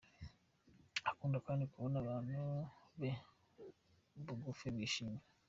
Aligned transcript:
Akunda 1.11 1.37
kandi 1.47 1.63
kubona 1.71 1.95
abantu 2.03 2.33
be 2.99 3.11
ba 3.19 4.23
bugufi 4.27 4.67
bishimye. 4.75 5.21